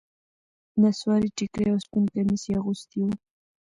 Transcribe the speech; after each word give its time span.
نصواري 0.81 1.29
ټيکری 1.37 1.67
او 1.73 1.77
سپين 1.85 2.03
کميس 2.13 2.43
يې 2.49 2.53
اغوستي 2.59 2.97
وو. 3.01 3.11